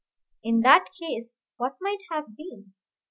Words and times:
In 0.43 0.61
that 0.61 0.85
case 0.99 1.41
what 1.57 1.77
might 1.79 1.99
have 2.09 2.35
been? 2.35 2.73